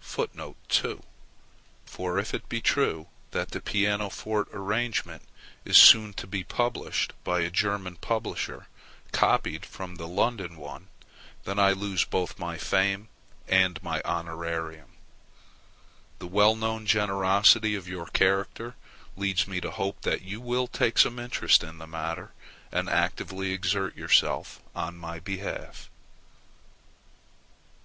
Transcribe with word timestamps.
For 0.00 0.26
if 2.18 2.34
it 2.34 2.48
be 2.48 2.60
true 2.60 3.06
that 3.30 3.52
the 3.52 3.60
pianoforte 3.60 4.50
arrangement 4.52 5.22
is 5.64 5.78
soon 5.78 6.12
to 6.14 6.26
be 6.26 6.42
published 6.42 7.12
by 7.22 7.42
a 7.42 7.52
German 7.52 7.94
publisher, 7.94 8.66
copied 9.12 9.64
from 9.64 9.94
the 9.94 10.08
London 10.08 10.56
one, 10.56 10.88
then 11.44 11.60
I 11.60 11.70
lose 11.70 12.04
both 12.04 12.36
my 12.36 12.58
fame 12.58 13.06
and 13.46 13.80
my 13.80 14.02
honorarium. 14.04 14.90
The 16.18 16.26
well 16.26 16.56
known 16.56 16.84
generosity 16.84 17.76
of 17.76 17.86
your 17.86 18.06
character 18.08 18.74
leads 19.16 19.46
me 19.46 19.60
to 19.60 19.70
hope 19.70 20.00
that 20.02 20.22
you 20.22 20.40
will 20.40 20.66
take 20.66 20.98
some 20.98 21.20
interest 21.20 21.62
in 21.62 21.78
the 21.78 21.86
matter, 21.86 22.32
and 22.72 22.88
actively 22.90 23.52
exert 23.52 23.94
yourself 23.96 24.60
on 24.74 24.96
my 24.98 25.20
behalf. 25.20 25.88